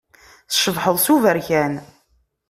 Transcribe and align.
Tcebḥeḍ 0.49 0.97
s 1.05 1.05
uberkan. 1.15 1.73